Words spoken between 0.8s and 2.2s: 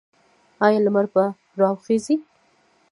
لمر به راوخیږي؟